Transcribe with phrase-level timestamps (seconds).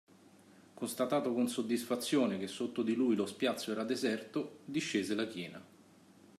[0.73, 5.63] Constatato con soddisfazione che sotto di lui lo spiazzo era deserto, discese la china